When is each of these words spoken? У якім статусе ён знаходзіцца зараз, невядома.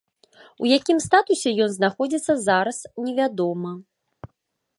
У 0.63 0.69
якім 0.77 0.97
статусе 1.07 1.49
ён 1.65 1.69
знаходзіцца 1.75 2.33
зараз, 2.49 2.77
невядома. 3.07 3.71